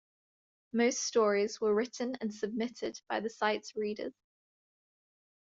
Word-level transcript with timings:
Most 0.73 1.03
stories 1.05 1.61
were 1.61 1.75
written 1.75 2.15
and 2.21 2.33
submitted 2.33 2.99
by 3.07 3.19
the 3.19 3.29
site's 3.29 3.75
readers. 3.75 4.15